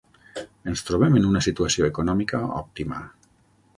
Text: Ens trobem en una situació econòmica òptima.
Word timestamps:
Ens 0.71 0.81
trobem 0.87 1.19
en 1.19 1.27
una 1.31 1.43
situació 1.47 1.91
econòmica 1.91 2.41
òptima. 2.63 3.03